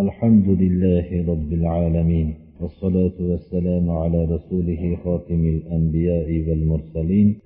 الحمد 0.00 0.48
لله 0.48 1.32
رب 1.32 1.52
العالمين 1.52 2.34
والصلاة 2.60 3.12
والسلام 3.20 3.90
على 3.90 4.24
رسوله 4.24 4.96
خاتم 5.04 5.44
الأنبياء 5.44 6.28
والمرسلين 6.48 7.38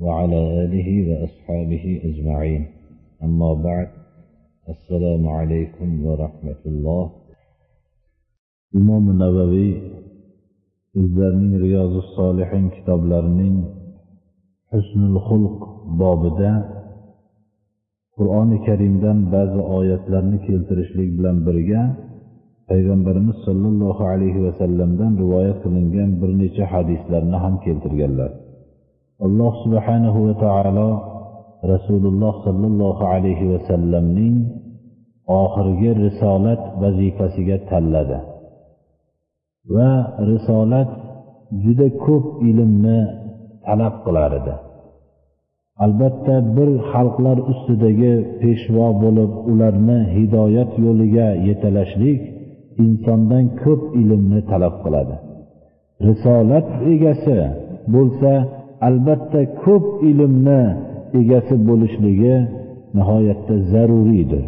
وعلى 0.00 0.64
آله 0.64 0.88
وأصحابه 1.08 2.00
أجمعين. 2.04 2.66
أما 3.22 3.54
بعد 3.54 3.88
السلام 4.68 5.28
عليكم 5.28 6.04
ورحمة 6.06 6.62
الله. 6.66 7.10
إمام 8.76 9.10
النووي 9.10 9.70
o'zlarining 10.96 11.60
riyozi 11.64 12.02
solihin 12.16 12.64
kitoblarining 12.76 13.56
husnul 14.72 15.16
xulq 15.28 15.58
bobida 16.00 16.52
qur'oni 18.18 18.58
karimdan 18.68 19.18
ba'zi 19.34 19.60
oyatlarni 19.78 20.38
keltirishlik 20.46 21.10
bilan 21.18 21.36
birga 21.46 21.82
payg'ambarimiz 22.70 23.36
sollallohu 23.46 24.02
alayhi 24.12 24.40
vasallamdan 24.46 25.12
rivoyat 25.22 25.58
qilingan 25.64 26.10
bir 26.20 26.30
necha 26.42 26.64
hadislarni 26.74 27.36
ham 27.44 27.54
keltirganlar. 27.64 28.30
Alloh 29.26 29.52
subhanahu 29.64 30.18
va 30.26 30.34
taolo 30.44 30.90
rasululloh 31.72 32.34
sollallohu 32.46 33.04
alayhi 33.14 33.46
vasallamning 33.52 34.36
oxirgi 35.42 35.90
risolat 36.04 36.62
vazifasiga 36.82 37.56
tanladi 37.70 38.18
va 39.74 39.90
risolat 40.30 40.90
juda 41.62 41.88
ko'p 42.04 42.26
ilmni 42.50 42.98
talab 43.66 43.94
qilar 44.06 44.30
edi. 44.40 44.54
Albatta 45.84 46.36
bir 46.56 46.70
xalqlar 46.90 47.38
ustidagi 47.52 48.14
peshvo 48.40 48.88
bo'lib 49.02 49.32
ularni 49.50 49.98
hidoyat 50.16 50.70
yo'liga 50.84 51.28
yetalashlik 51.48 52.20
insondan 52.84 53.44
ko'p 53.62 53.82
ilmni 54.00 54.40
talab 54.50 54.74
qiladi. 54.84 55.16
Risolat 56.08 56.68
egasi 56.92 57.38
bo'lsa 57.94 58.32
albatta 58.88 59.40
ko'p 59.64 59.84
ilmni 60.10 60.62
egasi 61.20 61.54
bo'lishligi 61.68 62.36
nihoyatda 62.96 63.54
zaruriydir. 63.72 64.44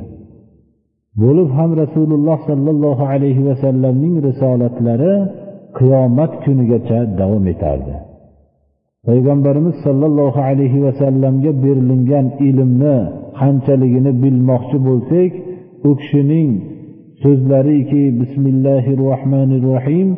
Bo'lib 1.23 1.51
ham 1.59 1.71
rasululloh 1.83 2.39
sollallohu 2.51 3.05
alayhi 3.15 3.43
vasallamning 3.49 4.15
risolatlari 4.29 5.15
qiyomat 5.79 6.33
kunigacha 6.45 6.99
davom 7.21 7.45
etardi. 7.55 7.95
Payg'ambarimiz 9.09 9.77
sollallohu 9.87 10.41
alayhi 10.51 10.83
vasallamga 10.87 11.53
berilingan 11.64 12.27
ilmni 12.48 12.98
qanchaligini 13.41 14.12
bilmoqchi 14.23 14.78
bo'lsak 14.89 15.33
u 15.89 15.91
kishining 16.00 16.50
so'zlariki 17.23 18.03
bismillahi 18.20 18.92
rohmanir 19.05 19.62
rohim 19.73 20.09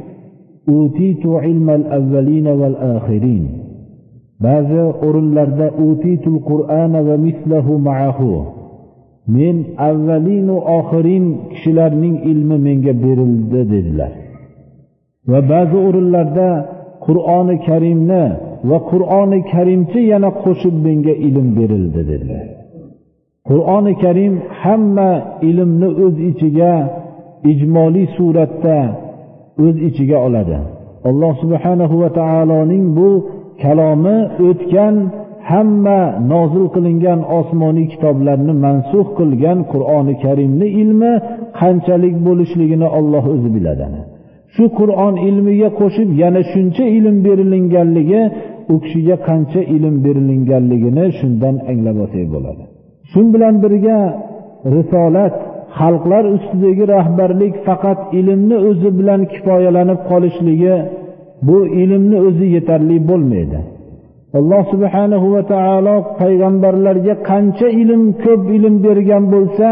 utitu 0.80 1.30
ilmal 1.50 1.84
avvalina 1.98 2.52
val 2.60 2.76
axirin 2.94 3.44
ba'zi 4.46 4.82
o'rinlarda 5.06 5.66
utitul 5.88 6.38
qur'ana 6.50 7.00
va 7.08 7.16
mislahu 7.26 7.72
ma'ahu. 7.88 8.30
Men 9.36 9.56
avvalinu 9.90 10.56
oxirin 10.78 11.24
kishilarning 11.52 12.16
ilmi 12.30 12.56
menga 12.66 12.92
berildi 13.04 13.60
dedilar. 13.72 14.12
Va 15.30 15.40
ba'zi 15.52 15.76
o'rinlarda 15.88 16.48
qur'oni 17.06 17.56
karimni 17.68 18.24
va 18.68 18.78
qur'oni 18.90 19.38
karimcha 19.52 20.00
yana 20.12 20.30
qo'shib 20.44 20.74
menga 20.86 21.14
ilm 21.28 21.48
berildi 21.58 22.00
dedilar. 22.10 22.46
Qur'oni 23.48 23.92
karim 24.04 24.34
hamma 24.62 25.10
ilmni 25.50 25.88
o'z 26.04 26.16
ichiga 26.30 26.74
ijmoliy 27.52 28.06
suratda 28.16 28.78
o'z 29.64 29.76
ichiga 29.88 30.18
oladi. 30.26 30.58
Alloh 31.08 31.32
subhanahu 31.42 31.94
va 32.02 32.10
taoloning 32.20 32.84
bu 32.98 33.10
kalomi 33.62 34.18
o'tgan 34.48 34.94
hamma 35.50 36.00
nozil 36.32 36.66
qilingan 36.74 37.20
osmoniy 37.38 37.86
kitoblarni 37.92 38.54
mansux 38.64 39.06
qilgan 39.18 39.58
qur'oni 39.72 40.14
karimni 40.24 40.68
ilmi 40.82 41.12
qanchalik 41.60 42.16
bo'lishligini 42.26 42.88
olloh 42.98 43.24
o'zi 43.34 43.48
biladi. 43.56 43.86
Shu 44.54 44.64
qur'on 44.78 45.14
ilmiga 45.28 45.68
qo'shib 45.80 46.08
yana 46.22 46.40
shuncha 46.52 46.84
ilm 46.98 47.16
berilinganligi 47.26 48.22
u 48.72 48.74
kishiga 48.84 49.16
qancha 49.28 49.60
ilm 49.76 49.94
berilinganligini 50.04 51.04
shundan 51.18 51.54
anglab 51.70 51.96
olsak 52.04 52.26
bo'ladi. 52.34 52.62
Shu 53.10 53.20
bilan 53.34 53.54
birga 53.64 53.98
risolat 54.76 55.34
xalqlar 55.78 56.24
ustidagi 56.36 56.84
rahbarlik 56.94 57.54
faqat 57.66 58.00
ilmni 58.18 58.56
o'zi 58.68 58.90
bilan 58.98 59.20
kifoyalanib 59.32 60.00
qolishligi 60.10 60.76
bu 61.48 61.58
ilmni 61.82 62.18
o'zi 62.28 62.46
yetarli 62.56 62.96
bo'lmaydi. 63.10 63.60
Alloh 64.38 64.62
subhanahu 64.72 65.26
va 65.34 65.42
taolo 65.52 65.96
payg'ambarlarga 66.20 67.14
qancha 67.30 67.68
ilm 67.82 68.02
ko'p 68.24 68.42
ilm 68.56 68.74
bergan 68.86 69.24
bo'lsa 69.34 69.68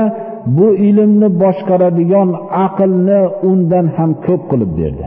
bu 0.56 0.68
ilmni 0.88 1.28
boshqaradigan 1.42 2.28
aqlni 2.66 3.20
undan 3.50 3.86
ham 3.96 4.10
ko'p 4.26 4.42
qilib 4.50 4.72
berdi. 4.80 5.06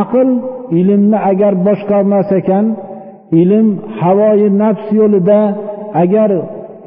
Aql 0.00 0.28
ilmni 0.78 1.18
agar 1.30 1.52
boshqarmas 1.66 2.28
ekan 2.40 2.66
ilm 3.40 3.68
havoyi 4.00 4.48
nafs 4.62 4.86
yo'lida 5.00 5.40
agar 6.02 6.30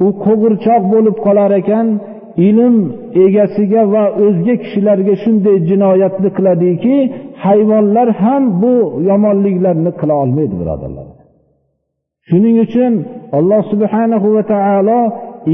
u 0.05 0.07
qo'g'irchoq 0.25 0.83
bo'lib 0.93 1.15
qolar 1.25 1.51
ekan 1.61 1.87
ilm 2.47 2.75
egasiga 3.25 3.83
va 3.93 4.03
o'zga 4.25 4.55
kishilarga 4.63 5.13
shunday 5.23 5.57
jinoyatni 5.69 6.29
qiladiki 6.37 6.95
hayvonlar 7.45 8.07
ham 8.23 8.43
bu 8.61 8.73
yomonliklarni 9.09 9.91
qila 9.99 10.13
olmaydi 10.23 10.55
birodarlar. 10.61 11.07
Shuning 12.29 12.55
uchun 12.65 12.93
alloh 13.37 13.61
subhanahu 13.71 14.27
va 14.35 14.43
taolo 14.53 14.99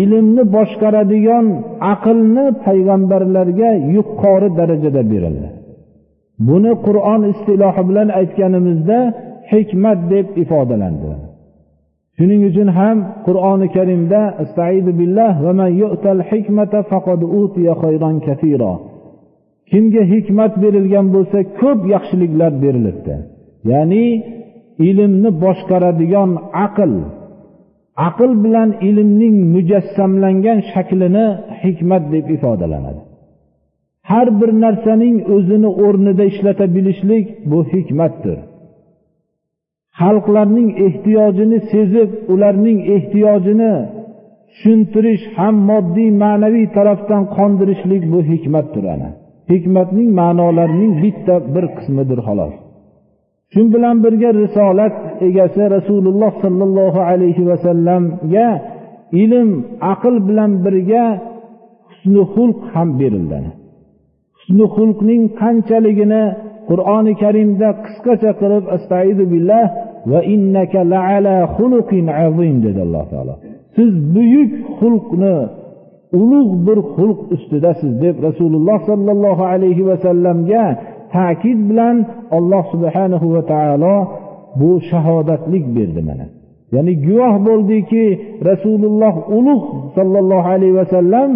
ilmni 0.02 0.44
boshqaradigan 0.56 1.46
aqlni 1.94 2.46
payg'ambarlarga 2.66 3.72
yuqori 3.96 4.50
darajada 4.60 5.04
berildi. 5.12 5.50
Buni 6.48 6.74
qur'on 6.88 7.22
istilohi 7.32 7.82
bilan 7.90 8.10
aytganimizda 8.20 9.00
hikmat 9.54 10.00
deb 10.14 10.28
ifodalandi. 10.44 11.12
Shuning 12.18 12.42
uchun 12.50 12.70
ham 12.80 12.98
qur'oni 13.28 13.68
karimda 13.76 14.22
astaidu 14.44 14.92
billah 15.00 15.34
va 15.46 15.52
man 15.60 15.72
yu'tal 15.82 16.22
hikmata 16.30 16.80
faqad 16.92 17.22
utiya 17.42 17.74
khayran 17.84 18.16
katira 18.28 18.74
kimga 19.72 20.04
hikmat 20.14 20.54
berilgan 20.64 21.06
bo'lsa 21.16 21.40
ko'p 21.60 21.80
yaxshiliklar 21.94 22.52
berilibdi. 22.64 23.16
Ya'ni 23.72 24.06
ilmni 24.90 25.30
boshqaradigan 25.44 26.32
aql 26.66 26.92
aql 28.08 28.32
bilan 28.44 28.70
ilmning 28.90 29.36
mujassamlangan 29.54 30.60
shaklini 30.72 31.28
hikmat 31.64 32.04
deb 32.14 32.26
ifodalanadi. 32.36 33.02
Har 34.10 34.28
bir 34.40 34.50
narsaning 34.64 35.18
o'zini 35.36 35.70
o'rnida 35.86 36.24
ishlata 36.32 36.66
bilishlik 36.76 37.26
bu 37.52 37.60
hikmatdir. 37.74 38.38
Xalqlarning 40.02 40.70
ehtiyojini 40.86 41.60
sezib 41.72 42.10
ularning 42.34 42.80
ehtiyojini 42.96 43.74
tushuntirish 44.52 45.24
ham 45.38 45.56
moddiy 45.70 46.10
ma'naviy 46.24 46.68
tarafdan 46.78 47.24
qondirishlik 47.38 48.04
bu 48.14 48.20
hikmatdir 48.32 48.86
ana. 48.96 49.10
Hikmatning 49.52 50.10
ma'nolarining 50.20 50.94
bitta 51.04 51.36
bir 51.54 51.66
qismidir 51.78 52.20
xolos. 52.28 52.56
Shu 53.54 53.62
bilan 53.74 53.96
birga 54.04 54.30
risolat 54.44 54.96
egasi 55.28 55.64
rasululloh 55.76 56.32
sollallohu 56.44 57.00
alayhi 57.12 57.44
vasallamga 57.52 58.48
ilm 59.24 59.50
aql 59.94 60.16
bilan 60.28 60.52
birga 60.66 61.06
husni 61.90 62.24
xulq 62.34 62.60
ham 62.74 62.90
berildi. 63.00 63.40
Husni 64.38 64.66
xulqning 64.76 65.24
qanchaligini 65.42 66.24
qur'oni 66.70 67.14
karimda 67.24 67.70
qisqacha 67.86 68.32
qilib 68.42 68.66
astaidu 68.76 69.24
billah 69.34 69.66
va 70.12 70.20
innaka 70.34 70.80
laala 70.94 71.38
xuluqin 71.56 72.06
azim 72.26 72.56
dedi 72.66 72.80
alloh 72.88 73.06
taolo. 73.12 73.36
Siz 73.76 73.92
buyuk 74.16 74.52
xulqni 74.80 75.38
ulug' 76.20 76.54
bir 76.68 76.80
xulq 76.96 77.20
ustidasiz 77.36 77.92
deb 78.04 78.16
rasululloh 78.28 78.80
sollallohu 78.90 79.44
alayhi 79.54 79.84
vasallamga 79.90 80.66
ta'kid 81.16 81.60
bilan 81.70 81.96
alloh 82.38 82.64
subhanahu 82.74 83.28
va 83.36 83.42
taolo 83.54 83.96
bu 84.60 84.72
shahodatlik 84.90 85.66
berdi 85.78 86.02
mana. 86.10 86.26
Ya'ni 86.76 86.94
guvoh 87.06 87.36
bo'ldiki 87.48 88.06
rasululloh 88.50 89.16
ulug' 89.38 89.66
sollallohu 89.98 90.48
alayhi 90.56 90.76
vasallam 90.82 91.30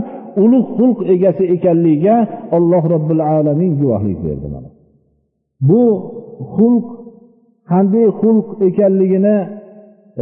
ulug' 0.44 0.70
xulq 0.78 1.00
egasi 1.14 1.44
ekanligiga 1.56 2.16
alloh 2.58 2.84
robbil 2.94 3.24
alamin 3.38 3.72
guvohlik 3.82 4.20
berdi 4.28 4.48
mana. 4.56 4.70
Bu 5.70 5.84
xulq 6.56 6.88
qanday 7.72 8.08
xulq 8.22 8.48
ekanligini 8.70 9.38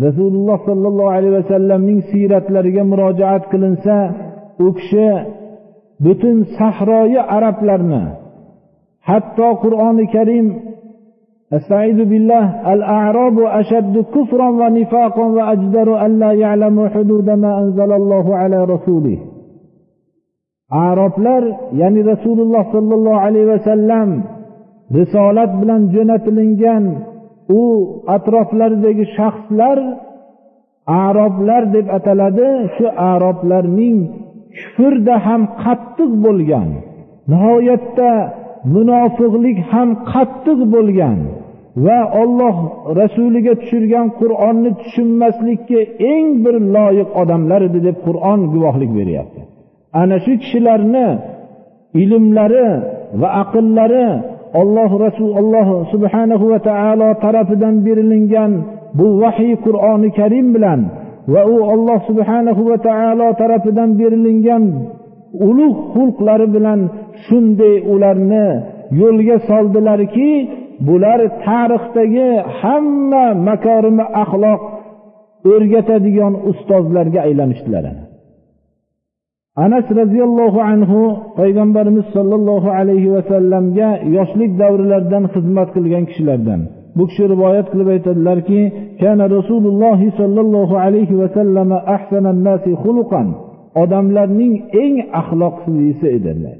rasululloh 0.05 0.57
sollallohu 0.69 1.11
alayhi 1.17 1.35
vasallamning 1.39 1.99
siyratlariga 2.11 2.83
murojaat 2.91 3.43
qilinsa 3.51 3.95
u 4.65 4.67
kishi 4.77 5.09
butun 6.05 6.37
sahroyi 6.57 7.19
arablarni 7.35 8.03
hatto 9.08 9.48
qur'oni 9.64 10.06
karim 10.16 10.48
استعيذ 11.58 11.98
بالله 12.10 12.44
الأعراب 12.75 13.36
أشد 13.60 13.94
كفرا 14.14 14.48
ونفاقا 14.60 15.26
وأجدر 15.36 15.88
أن 16.06 16.19
لا 16.19 16.32
يعلموا 16.32 16.88
حدود 16.88 17.31
ما 17.31 17.52
أنزل 17.62 17.90
الله 17.92 18.26
على 18.36 18.58
رسوله 18.64 19.19
aroblar 20.70 21.44
ya'ni 21.81 22.00
rasululloh 22.12 22.64
sollallohu 22.75 23.22
alayhi 23.26 23.48
vasallam 23.54 24.08
risolat 24.98 25.50
bilan 25.60 25.82
jo'natilingan 25.94 26.84
u 27.60 27.62
atroflaridagi 28.16 29.04
shaxslar 29.16 29.78
aroblar 31.06 31.62
deb 31.76 31.86
ataladi 31.98 32.50
shu 32.76 32.86
aroblarning 33.12 33.98
kufrda 34.76 35.14
ham 35.26 35.42
qattiq 35.62 36.10
bo'lgan 36.25 36.69
nihoyatda 37.31 38.12
munofiqlik 38.75 39.57
ham 39.71 39.89
qattiq 40.11 40.59
bo'lgan 40.73 41.19
va 41.85 42.00
olloh 42.21 42.56
rasuliga 43.01 43.53
tushirgan 43.61 44.07
qur'onni 44.19 44.71
tushunmaslikka 44.81 45.79
eng 46.13 46.27
bir 46.44 46.56
loyiq 46.75 47.09
odamlar 47.21 47.61
edi 47.69 47.79
deb 47.88 47.97
qur'on 48.06 48.39
guvohlik 48.53 48.91
beryapti. 49.00 49.41
Ana 50.01 50.17
shu 50.25 50.33
kishilarni 50.41 51.07
ilmlari 52.03 52.69
va 53.21 53.27
aqllari 53.44 54.07
olloh 54.61 54.91
rasul 55.06 55.29
alloh 55.41 55.67
subhanahu 55.94 56.45
va 56.51 56.59
taolo 56.69 57.09
tarafidan 57.23 57.75
berilingan 57.85 58.51
bu 58.97 59.07
vahiy 59.21 59.53
qur'oni 59.65 60.09
karim 60.19 60.47
bilan 60.56 60.79
va 61.33 61.41
u 61.53 61.56
olloh 61.73 62.00
subhanahu 62.09 62.61
va 62.69 62.77
taolo 62.89 63.27
tarafidan 63.41 63.89
berilingan 64.00 64.63
ulug' 65.47 65.79
xulqlari 65.93 66.47
bilan 66.55 66.79
shunday 67.25 67.75
ularni 67.93 68.47
yo'lga 69.01 69.37
soldilarki 69.49 70.31
bular 70.87 71.19
tarixdagi 71.45 72.29
hamma 72.59 73.25
makorimi 73.47 74.05
axloq 74.23 74.61
o'rgatadigan 75.53 76.33
ustozlarga 76.49 77.19
aylanishdilar. 77.27 77.85
Anas 79.65 79.87
roziyallohu 79.99 80.59
anhu 80.71 80.99
payg'ambarimiz 81.39 82.05
sollallohu 82.15 82.69
alayhi 82.79 83.09
vasallamga 83.15 83.89
yoshlik 84.17 84.51
davrlaridan 84.61 85.23
xizmat 85.33 85.69
qilgan 85.75 86.03
kishilardan. 86.09 86.61
Bu 86.97 87.03
kishi 87.09 87.25
rivoyat 87.33 87.67
qilib 87.71 87.89
aytadilarki 87.95 88.61
kana 89.01 89.25
rasululloh 89.37 89.99
sollallohu 90.19 90.75
alayhi 90.85 91.15
vasallam 91.21 91.69
ahsanan 91.95 92.37
nasi 92.47 92.71
xuluqan 92.83 93.27
odamlarning 93.82 94.54
eng 94.82 94.94
axloqlisi 95.20 96.06
edilar 96.16 96.56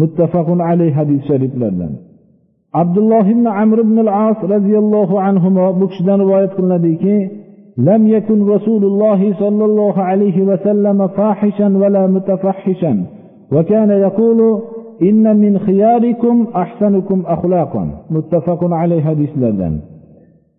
muttafaqun 0.00 0.58
alayhi 0.70 0.94
hadis 0.98 1.20
shariflardan 1.30 1.92
abdulloh 2.82 3.24
ibn 3.34 3.46
amr 3.62 3.78
ibn 3.86 3.96
al 4.06 4.10
as 4.28 4.38
roziyallohu 4.54 5.14
anhu 5.28 5.48
bu 5.80 5.84
kishidan 5.90 6.18
rivoyat 6.24 6.52
qilinadiki 6.58 7.18
لم 7.90 8.02
يكن 8.16 8.38
رسول 8.56 8.82
الله 8.90 9.20
صلى 9.42 9.64
الله 9.70 9.96
عليه 10.10 10.36
وسلم 10.50 10.98
فاحشا 11.16 11.68
ولا 11.82 12.02
متفحشا 12.14 12.92
وكان 13.54 13.90
يقول 14.06 14.40
إن 15.08 15.24
من 15.42 15.52
خياركم 15.66 16.36
أحسنكم 16.62 17.18
أخلاقا 17.26 17.84
متفق 18.16 18.60
عليه 18.80 19.00
حديث 19.08 19.30
لردن 19.42 19.74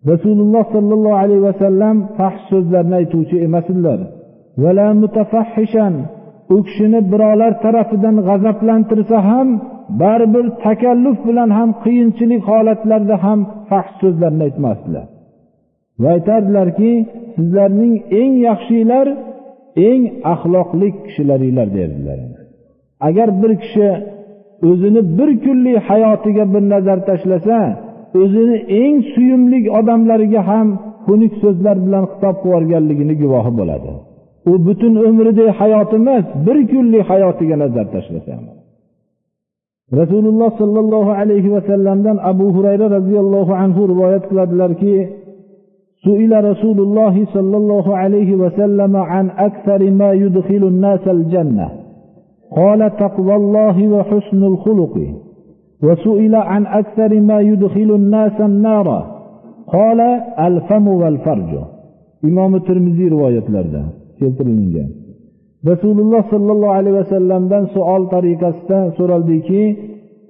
rasululloh 0.06 0.64
sollallohu 0.72 1.18
alayhi 1.22 1.42
vasallam 1.42 1.96
fahsh 2.18 2.42
so'zlarni 2.50 2.94
aytuvchi 3.02 3.36
emas 3.46 3.66
edilar 3.72 4.00
vala 4.61 4.87
mutafahhishan 5.01 5.95
u 6.55 6.57
kishini 6.67 6.99
birovlar 7.11 7.53
tarafidan 7.63 8.15
g'azablantirsa 8.27 9.17
ham 9.29 9.47
baribir 10.01 10.45
takalluf 10.65 11.17
bilan 11.27 11.49
ham 11.57 11.69
qiyinchilik 11.83 12.41
holatlarda 12.49 13.15
ham 13.25 13.39
fahsh 13.69 13.93
so'zlarni 14.01 14.43
aytmasdilar. 14.47 15.05
Va 16.01 16.09
aytardilarki 16.15 16.91
sizlarning 17.35 17.93
eng 18.21 18.33
yaxshilar 18.47 19.07
eng 19.89 20.01
axloqli 20.33 20.87
kishilaringlar 21.05 21.67
derdilar. 21.77 22.19
Agar 23.07 23.29
bir 23.41 23.51
kishi 23.63 23.87
o'zini 24.69 25.01
bir 25.17 25.29
kunlik 25.43 25.77
hayotiga 25.89 26.43
bir 26.53 26.63
nazar 26.73 26.99
tashlasa 27.09 27.59
o'zini 28.21 28.57
eng 28.81 28.97
suyumli 29.13 29.59
odamlariga 29.79 30.41
ham 30.51 30.67
xunuk 31.05 31.33
so'zlar 31.43 31.77
bilan 31.85 32.03
xitob 32.11 32.35
qilib 32.43 32.47
yuborganligini 32.47 33.15
guvohi 33.21 33.51
bo'ladi. 33.59 33.91
u 34.50 34.52
butun 34.66 34.94
umridagi 35.08 35.50
hayoti 35.58 35.94
emas 36.00 36.24
bir 36.46 36.58
kunlik 36.70 37.02
hayotiga 37.10 37.56
nazar 37.62 37.86
tashlasa 37.94 38.34
rasululloh 40.00 40.50
sollallohu 40.62 41.10
alayhi 41.20 41.52
vasallamdan 41.56 42.16
abu 42.30 42.46
hurayra 42.56 42.86
roziyallohu 42.96 43.52
anhu 43.62 43.80
rivoyat 43.92 44.24
qiladilarki 44.30 44.94
سئل 46.06 46.32
رسول 46.50 46.78
الله 46.86 47.14
صلى 47.34 47.56
الله 47.56 47.96
عليه 47.96 48.30
وسلم 48.42 48.96
عن 48.96 49.30
أكثر 49.30 49.90
ما 49.90 50.10
يدخل 50.12 50.62
الناس 50.72 51.08
الجنة 51.08 51.68
قال 52.56 52.80
تقوى 52.96 53.34
الله 53.34 53.88
وحسن 53.88 54.44
الخلق 54.44 54.96
وسئل 55.82 56.34
عن 56.34 56.66
أكثر 56.66 57.20
ما 57.20 57.40
يدخل 57.40 57.90
الناس 58.00 58.40
النار 58.40 58.88
قال 59.66 60.00
الفم 60.48 60.88
والفرج 60.88 61.58
إمام 62.24 62.54
الترمذي 62.54 63.08
رواية 63.08 63.44
لرده 63.48 63.84
keltirilgan. 64.23 64.89
Rasululloh 65.71 66.23
sollallohu 66.33 66.75
alayhi 66.79 66.97
vasallamdan 67.01 67.63
savol 67.75 68.03
tariqasida 68.13 68.79
so'raldiki 68.97 69.63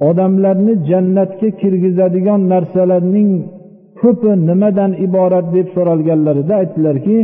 odamlarni 0.10 0.74
jannatga 0.90 1.50
kirgizadigan 1.62 2.42
narsalarning 2.54 3.30
ko'pi 4.01 4.31
nimadan 4.50 4.92
iborat 5.07 5.48
deb 5.56 5.68
so'ralganlarida 5.75 6.54
aytdilarki 6.62 7.18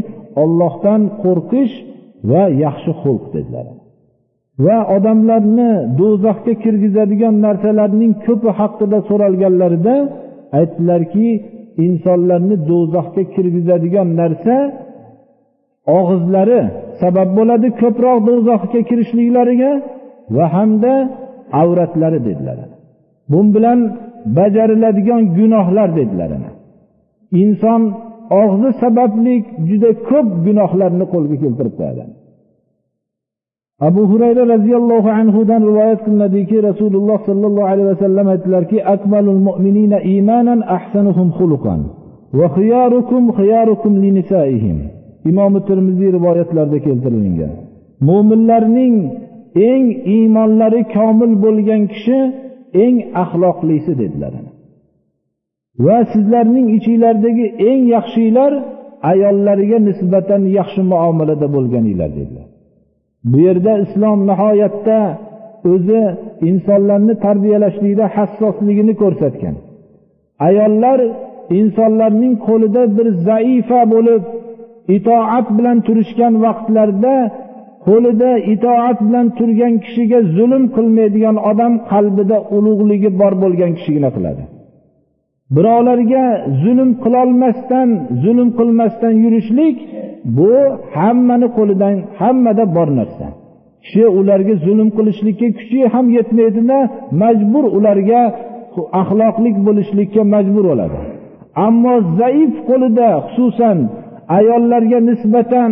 ollohdan 0.44 1.02
qo'rqish 1.24 1.74
va 2.32 2.44
yaxshi 2.64 2.92
xulq 3.02 3.26
dedilar. 3.36 3.68
Va 4.66 4.78
odamlarni 4.96 5.72
do'zaxga 6.00 6.54
kirgizadigan 6.64 7.36
narsalarning 7.46 8.14
ko'pi 8.26 8.50
haqida 8.60 8.98
so'ralganlarida 9.10 9.96
aytdilarki 10.60 11.28
insonlarni 11.86 12.56
do'zaxga 12.70 13.24
kirgizadigan 13.36 14.08
narsa 14.22 14.56
og'izlari 15.98 16.62
sabab 17.02 17.30
bo'ladi 17.38 17.68
ko'proq 17.82 18.18
do'zaxga 18.28 18.82
kirishliklariga 18.90 19.72
va 20.36 20.46
hamda 20.56 20.94
avratlari 21.62 22.20
dedilar. 22.28 22.58
Bu 23.32 23.40
bilan 23.56 23.80
bajariladigan 24.38 25.22
gunohlar 25.38 25.90
dedilar. 26.00 26.32
Inson 27.42 27.82
og'zi 28.42 28.70
sababli 28.82 29.36
juda 29.70 29.90
ko'p 30.10 30.28
gunohlarni 30.46 31.06
qo'lga 31.14 31.36
keltirib 31.44 31.76
qo'yadi 31.80 32.04
abu 33.88 34.02
hurayra 34.12 34.44
roziyallohu 34.54 35.10
anhudan 35.22 35.62
rivoyat 35.70 36.00
qilinadiki 36.06 36.58
rasululloh 36.70 37.18
sollallohu 37.30 37.70
alayhi 37.74 37.90
vasallam 37.94 38.28
aytdilarki 38.34 38.78
akmalul 38.96 39.42
mu'minina 39.48 39.98
imanan 40.18 40.60
ahsanuhum 40.78 41.28
xuluqan 41.38 41.82
va 42.40 42.48
xiyarukum 42.58 43.24
xiyarukum 43.40 43.94
li 44.04 44.10
nisaihim. 44.18 44.78
Imomi 45.30 45.60
termiziy 45.70 46.10
rivoyatlarida 46.18 46.80
keltirilgan. 46.88 47.52
Mo'minlarning 48.08 48.96
eng 49.70 49.86
iymonlari 50.16 50.82
komil 50.96 51.32
bo'lgan 51.44 51.82
kishi 51.94 52.20
eng 52.84 52.96
axloqlisi 53.24 53.92
dedilar. 54.02 54.34
Va 55.86 55.98
sizlarning 56.14 56.68
ichinglardagi 56.78 57.46
eng 57.70 57.82
yaxshilar 57.96 58.52
ayollariga 59.12 59.78
nisbatan 59.90 60.42
yaxshi 60.60 60.82
muomalada 60.92 61.48
bo'lganinglar 61.56 62.10
dedilar. 62.20 62.48
Bu 63.32 63.38
yerda 63.48 63.74
islom 63.86 64.20
nihoyatda 64.30 65.00
o'zi 65.74 66.02
insonlarni 66.50 67.14
tarbiyalashlikda 67.26 68.06
hassosligini 68.16 68.94
ko'rsatgan. 69.02 69.56
Ayollar 70.48 71.00
insonlarning 71.60 72.34
qo'lida 72.48 72.82
bir 72.98 73.08
zaifa 73.28 73.82
bo'lib 73.94 74.24
itoat 74.98 75.48
bilan 75.58 75.78
turishgan 75.88 76.34
vaqtlarda 76.46 77.16
qo'lida 77.88 78.32
itoat 78.54 78.98
bilan 79.08 79.28
turgan 79.38 79.74
kishiga 79.86 80.20
zulm 80.38 80.64
qilmaydigan 80.76 81.36
odam 81.52 81.74
qalbida 81.92 82.38
ulug'ligi 82.56 83.10
bor 83.22 83.34
bo'lgan 83.44 83.72
kishigina 83.78 84.10
qiladi. 84.16 84.44
Birovlarga 85.56 86.26
zulm 86.64 86.90
qilolmasdan 87.04 87.90
zulm 88.24 88.50
qilmasdan 88.60 89.14
yurishlik 89.24 89.78
bu 90.38 90.54
hammani 90.96 91.48
qo'lidan 91.58 91.96
hammada 92.20 92.64
bor 92.76 92.90
narsa. 93.00 93.28
Kishi 93.84 94.06
ularga 94.20 94.56
zulm 94.66 94.90
qilishlikka 94.98 95.48
kuchi 95.58 95.80
ham 95.94 96.06
yetmaydida 96.18 96.78
majbur 97.22 97.64
ularga 97.78 98.22
axloqlik 99.02 99.56
bo'lishlikka 99.68 100.22
majbur 100.34 100.64
bo'ladi. 100.72 101.00
Ammo 101.68 101.96
zaif 102.20 102.54
qo'lida 102.70 103.10
xususan 103.28 103.78
ayollarga 104.38 105.00
nisbatan 105.10 105.72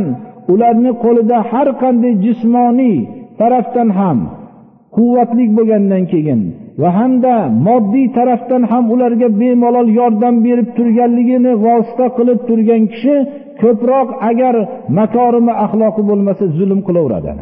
ularni 0.54 0.92
qo'lida 1.04 1.38
har 1.52 1.68
qanday 1.82 2.14
jismoniy 2.26 2.98
tarafdan 3.40 3.90
ham 4.00 4.20
quvvatli 4.96 5.46
bo'lgandan 5.58 6.04
keyin 6.14 6.42
va 6.82 6.90
hamda 7.00 7.36
moddiy 7.68 8.08
tarafdan 8.18 8.64
ham 8.72 8.84
ularga 8.94 9.28
bemalol 9.42 9.88
yordam 10.00 10.36
berib 10.46 10.70
turganligini 10.78 11.54
vosita 11.66 12.06
qilib 12.18 12.40
turgan 12.48 12.84
kishi 12.94 13.16
ko'proq 13.62 14.08
agar 14.30 14.56
makorimi 15.00 15.54
axloqi 15.66 16.02
bo'lmasa 16.10 16.44
zulm 16.58 16.80
qilaveradi. 16.88 17.34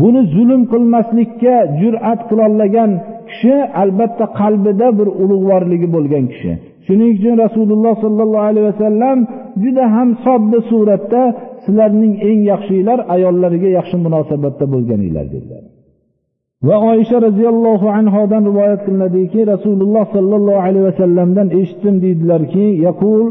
Buni 0.00 0.22
zulm 0.34 0.62
qilmaslikka 0.72 1.56
jur'at 1.80 2.20
qilolmagan 2.30 2.90
kishi 3.30 3.56
albatta 3.82 4.24
qalbida 4.40 4.88
bir 4.98 5.08
ulug'vorligi 5.22 5.88
bo'lgan 5.94 6.24
kishi. 6.32 6.52
Shuning 6.88 7.10
uchun 7.18 7.34
rasululloh 7.44 7.94
sollallohu 8.04 8.46
alayhi 8.50 8.66
vasallam 8.72 9.18
juda 9.62 9.84
ham 9.94 10.08
sodda 10.24 10.58
suratda 10.70 11.22
sizlarning 11.64 12.14
eng 12.28 12.40
yaxshilar 12.52 12.98
ayollariga 13.14 13.68
yaxshi 13.78 13.96
munosabatda 14.04 14.64
bo'lganinglar 14.72 15.26
dedilar. 15.34 15.62
Va 16.68 16.76
oysha 16.92 17.16
roziyallohu 17.26 17.86
anhodan 17.98 18.42
rivoyat 18.50 18.80
qilinadiki 18.86 19.40
rasululloh 19.52 20.04
sollallohu 20.14 20.60
alayhi 20.66 20.86
vasallamdan 20.90 21.48
eshitdim 21.60 21.94
deydilarki 22.04 22.66
yaqul 22.86 23.26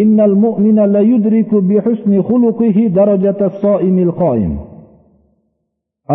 innal 0.00 0.34
mu'mina 0.44 0.84
la 0.94 1.02
yudriku 1.12 1.56
bi 1.68 1.76
husni 1.86 2.18
xuluqihi 2.28 2.84
darajata 2.98 3.46
soimil 3.62 4.12
qoim 4.22 4.52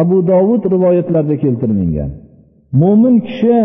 abu 0.02 0.18
dovud 0.32 0.64
rivoyatlarida 0.74 1.36
keltirilgan 1.44 2.12
mo'min 2.82 3.16
kishi 3.28 3.58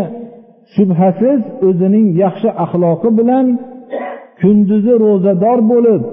shubhasiz 0.75 1.41
o'zining 1.67 2.07
yaxshi 2.23 2.49
axloqi 2.63 3.09
bilan 3.19 3.45
kunduzi 4.41 4.93
ro'zador 5.05 5.59
bo'lib 5.71 6.03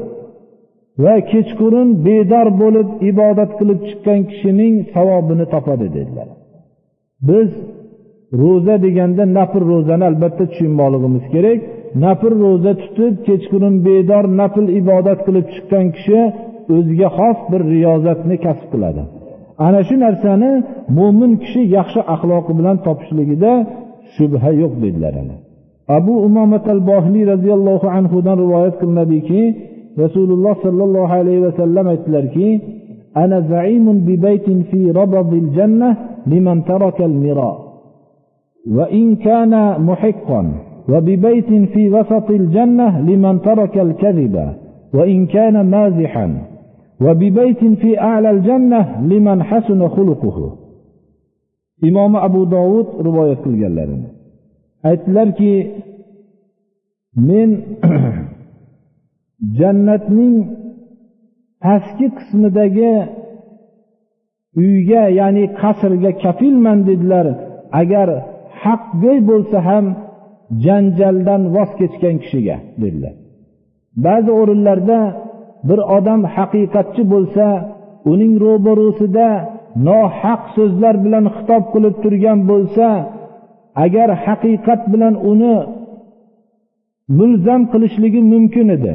va 1.04 1.14
kechqurun 1.32 1.88
bedor 2.06 2.48
bo'lib 2.62 2.88
ibodat 3.10 3.50
qilib 3.58 3.80
chiqqan 3.88 4.20
kishining 4.30 4.74
savobini 4.94 5.46
topadi 5.54 5.86
dedilar. 5.96 6.28
Biz 7.28 7.48
ro'za 8.42 8.76
deganda 8.84 9.24
nafr 9.38 9.62
ro'zani 9.72 10.04
albatta 10.10 10.44
tushunmoqligimiz 10.50 11.24
kerak. 11.34 11.60
Nafr 12.04 12.32
ro'za 12.44 12.72
tutib 12.82 13.14
kechqurun 13.28 13.74
bedor 13.88 14.24
nafl 14.40 14.66
ibodat 14.80 15.20
qilib 15.26 15.46
chiqqan 15.54 15.86
kishi 15.96 16.20
o'ziga 16.76 17.08
xos 17.18 17.38
bir 17.50 17.62
riyozatni 17.72 18.36
kasb 18.44 18.66
qiladi. 18.72 19.02
Ana 19.66 19.80
shu 19.88 19.96
narsani 20.04 20.52
mo'min 20.98 21.32
kishi 21.42 21.60
yaxshi 21.76 22.00
axloqi 22.14 22.52
bilan 22.58 22.76
topishligida 22.86 23.52
shubha 24.16 24.50
yo'q 24.62 24.72
dedilar 24.84 25.16
abu 25.98 26.12
umomat 26.26 26.64
al 26.76 26.80
bohliy 26.90 27.24
roziyallohu 27.32 27.86
anhudan 27.98 28.36
rivoyat 28.44 28.74
qilinadiki 28.80 29.42
rasululloh 30.02 30.54
sollallohu 30.66 31.12
alayhi 31.18 31.44
vasallam 31.48 31.86
aytdilarki 31.94 32.48
أنا 33.16 33.40
زعيم 33.40 33.86
ببيت 33.98 34.50
في 34.50 34.90
ربض 34.90 35.32
الجنة 35.32 35.96
لمن 36.26 36.64
ترك 36.64 37.02
المراء 37.02 37.58
وإن 38.76 39.16
كان 39.16 39.82
محقا 39.82 40.52
وببيت 40.88 41.52
في 41.72 41.90
وسط 41.90 42.30
الجنة 42.30 43.00
لمن 43.00 43.40
ترك 43.40 43.78
الكذب 43.78 44.48
وإن 44.94 45.26
كان 45.26 45.70
مازحا 45.70 46.36
وببيت 47.00 47.64
في 47.64 48.00
أعلى 48.00 48.30
الجنة 48.30 49.00
لمن 49.02 49.42
حسن 49.42 49.88
خلقه 49.88 50.52
imomi 51.88 52.18
abu 52.28 52.40
dovud 52.54 52.88
rivoyat 53.06 53.40
qilganlarini. 53.44 54.08
Aytdilarki 54.88 55.52
men 57.28 57.50
jannatning 59.58 60.34
pastki 61.64 62.06
qismidagi 62.16 62.94
uyga 64.60 65.02
ya'ni 65.20 65.44
qasrga 65.60 66.10
kafilman 66.22 66.78
dedilar. 66.88 67.26
Agar 67.80 68.08
haqbey 68.62 69.18
bo'lsa 69.30 69.58
ham 69.68 69.86
janjaldan 70.64 71.42
voz 71.54 71.70
kechgan 71.80 72.16
kishiga 72.22 72.56
dedilar. 72.82 73.14
Ba'zi 74.06 74.30
o'rinlarda 74.40 75.00
bir 75.68 75.80
odam 75.96 76.20
haqiqatchi 76.36 77.02
bo'lsa 77.12 77.46
uning 78.12 78.32
ro'barusida 78.44 79.28
nohaq 79.88 80.42
so'zlar 80.56 80.94
bilan 81.04 81.24
xitob 81.36 81.64
qilib 81.74 81.94
turgan 82.02 82.38
bo'lsa 82.50 82.88
agar 83.84 84.08
haqiqat 84.24 84.80
bilan 84.92 85.14
uni 85.30 85.56
mulzam 87.18 87.62
qilishligi 87.72 88.20
mumkin 88.32 88.68
edi. 88.76 88.94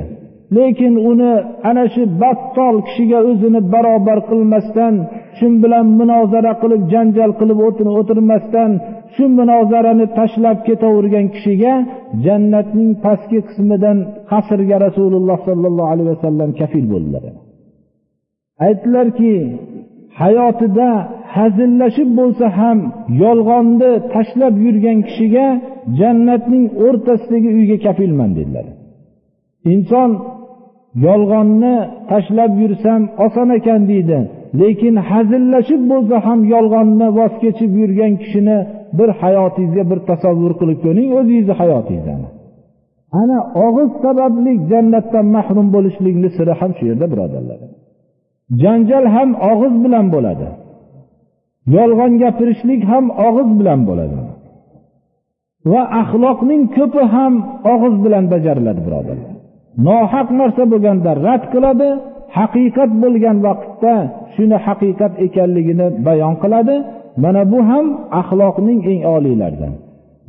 Lekin 0.57 0.93
uni 1.11 1.33
ana 1.69 1.85
shu 1.93 2.03
battol 2.21 2.75
kishiga 2.87 3.19
o'zini 3.29 3.61
barobar 3.73 4.19
qilmasdan 4.29 4.93
shu 5.37 5.47
bilan 5.63 5.85
munozara 5.99 6.53
qilib 6.61 6.81
janjal 6.93 7.31
qilib 7.39 7.59
o'tirmasdan 7.99 8.71
shu 9.15 9.23
munozarani 9.39 10.05
tashlab 10.17 10.57
ketavergan 10.67 11.25
kishiga 11.35 11.73
jannatning 12.25 12.91
pastki 13.03 13.39
qismidan 13.47 13.97
qasrga 14.31 14.77
rasululloh 14.85 15.37
sollallohu 15.47 15.91
alayhi 15.93 16.09
vasallam 16.15 16.49
kafil 16.59 16.85
bo'ldilar. 16.93 17.23
Aytdilarki 18.65 19.33
hayotida 20.21 20.89
hazillashib 21.35 22.09
bo'lsa 22.19 22.45
ham 22.59 22.79
yolg'onni 23.23 23.91
tashlab 24.13 24.55
yurgan 24.65 24.99
kishiga 25.07 25.47
jannatning 25.99 26.65
o'rtasidagi 26.85 27.49
uyga 27.57 27.77
kafilman 27.85 28.31
dedilar. 28.37 28.65
Inson 29.73 30.11
yolg'onni 31.07 31.75
tashlab 32.11 32.51
yursam 32.63 33.01
oson 33.25 33.49
ekan 33.57 33.81
deydi 33.91 34.19
lekin 34.61 34.95
hazillashib 35.09 35.81
bo'lsa 35.91 36.15
ham 36.27 36.39
yolg'onni 36.53 37.07
voz 37.17 37.33
kechib 37.43 37.71
yurgan 37.81 38.13
kishini 38.21 38.57
bir 38.97 39.09
hayotingizga 39.21 39.83
bir 39.91 39.99
tasavvur 40.09 40.53
qilib 40.59 40.79
ko'ring 40.85 41.09
o'zingizni 41.17 41.53
hayotingizni. 41.61 42.29
Ana 43.21 43.37
og'iz 43.65 43.91
sababli 44.03 44.53
jannatdan 44.71 45.25
mahrum 45.35 45.67
bo'lishlikni 45.75 46.29
siri 46.37 46.53
ham 46.59 46.71
shu 46.77 46.83
yerda 46.89 47.05
birodarlar. 47.13 47.59
Janjal 48.63 49.05
ham 49.15 49.29
og'iz 49.51 49.73
bilan 49.83 50.05
bo'ladi. 50.15 50.47
Yolg'on 51.75 52.13
gapirishlik 52.21 52.81
ham 52.91 53.05
og'iz 53.27 53.49
bilan 53.59 53.79
bo'ladi. 53.89 54.19
Va 55.71 55.81
axloqning 56.01 56.63
ko'pi 56.77 57.03
ham 57.15 57.33
og'iz 57.73 57.95
bilan 58.05 58.25
bajariladi 58.33 58.81
birodarlar. 58.87 59.33
Nohaq 59.87 60.27
narsa 60.39 60.63
bo'lganda 60.71 61.11
rad 61.25 61.43
qiladi 61.53 61.89
haqiqat 62.37 62.91
bo'lgan 63.03 63.37
vaqtda 63.47 63.95
shuni 64.33 64.57
haqiqat 64.65 65.13
ekanligini 65.25 65.87
bayon 66.07 66.35
qiladi. 66.43 66.75
Mana 67.23 67.41
bu 67.51 67.59
ham 67.69 67.85
axloqning 68.21 68.79
eng 68.91 69.01
oliylaridan. 69.15 69.73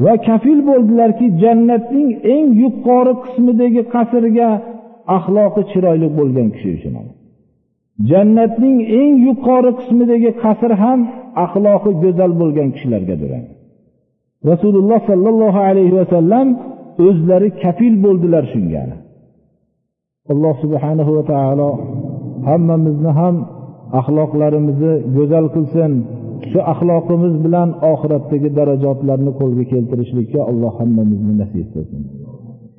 Va 0.05 0.15
kafil 0.27 0.59
bo'ldilarki 0.71 1.27
jannatning 1.43 2.11
eng 2.35 2.47
yuqori 2.63 3.15
qismidagi 3.23 3.83
qasrga 3.95 4.51
axloqi 5.17 5.63
chiroyli 5.71 6.09
bo'lgan 6.19 6.49
kishi 6.55 6.71
uchun 6.79 6.95
jannatning 8.09 8.79
eng 9.01 9.15
yuqori 9.27 9.71
qismidagi 9.79 10.31
qasr 10.43 10.73
ham 10.83 11.01
axloqi 11.45 11.91
go'zal 12.03 12.33
bo'lgan 12.41 12.69
kishilargadir. 12.75 13.31
Rasululloh 14.51 15.01
sollallohu 15.11 15.61
alayhi 15.69 15.95
vasallam 16.01 16.47
o'zlari 17.09 17.49
kafil 17.63 17.95
bo'ldilar 18.05 18.45
shunga. 18.53 18.85
Alloh 20.33 20.55
subhanahu 20.65 21.11
va 21.17 21.25
taolo 21.33 21.71
hammamizni 22.49 23.11
ham 23.21 23.35
axloqlarimizni 24.01 24.95
go'zal 25.17 25.47
qilsin. 25.55 25.93
Shu 26.51 26.61
axloqimiz 26.73 27.35
bilan 27.45 27.69
oxiratdagi 27.93 28.49
darajotlarni 28.59 29.33
qo'lga 29.41 29.65
keltirishlikka 29.73 30.41
alloh 30.51 30.73
hammamizni 30.81 31.33
nasib 31.43 31.67
qilsin. 31.75 32.03